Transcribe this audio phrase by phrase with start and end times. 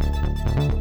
[0.00, 0.78] and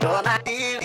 [0.00, 0.79] Dona Ilha.